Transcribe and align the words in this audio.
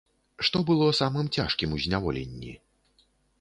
Што 0.47 0.61
было 0.69 0.87
самым 0.99 1.29
цяжкім 1.37 1.75
у 1.77 1.83
зняволенні? 1.85 2.51